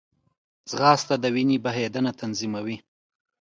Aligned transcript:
ځغاسته 0.69 1.15
د 1.19 1.25
وینې 1.35 1.57
بهېدنه 1.65 2.11
تنظیموي 2.21 2.77